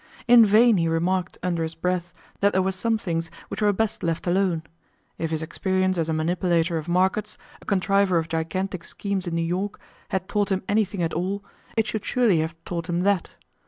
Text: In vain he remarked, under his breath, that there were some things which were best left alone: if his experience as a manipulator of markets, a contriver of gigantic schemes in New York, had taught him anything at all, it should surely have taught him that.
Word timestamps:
In 0.27 0.43
vain 0.43 0.77
he 0.77 0.87
remarked, 0.87 1.37
under 1.43 1.61
his 1.61 1.75
breath, 1.75 2.11
that 2.39 2.53
there 2.53 2.63
were 2.63 2.71
some 2.71 2.97
things 2.97 3.29
which 3.49 3.61
were 3.61 3.71
best 3.71 4.01
left 4.01 4.25
alone: 4.25 4.63
if 5.19 5.29
his 5.29 5.43
experience 5.43 5.95
as 5.95 6.09
a 6.09 6.13
manipulator 6.13 6.79
of 6.79 6.87
markets, 6.87 7.37
a 7.61 7.65
contriver 7.65 8.17
of 8.17 8.27
gigantic 8.27 8.83
schemes 8.83 9.27
in 9.27 9.35
New 9.35 9.43
York, 9.43 9.79
had 10.09 10.27
taught 10.27 10.49
him 10.51 10.63
anything 10.67 11.03
at 11.03 11.13
all, 11.13 11.45
it 11.77 11.85
should 11.85 12.03
surely 12.03 12.39
have 12.39 12.55
taught 12.65 12.89
him 12.89 13.01
that. 13.01 13.35